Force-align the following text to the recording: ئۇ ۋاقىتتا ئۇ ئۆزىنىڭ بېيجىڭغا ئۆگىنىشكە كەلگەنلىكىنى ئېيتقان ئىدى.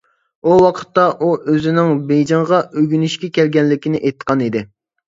ئۇ 0.51 0.55
ۋاقىتتا 0.61 1.03
ئۇ 1.25 1.29
ئۆزىنىڭ 1.53 1.93
بېيجىڭغا 2.13 2.63
ئۆگىنىشكە 2.67 3.35
كەلگەنلىكىنى 3.39 4.07
ئېيتقان 4.07 4.47
ئىدى. 4.51 4.69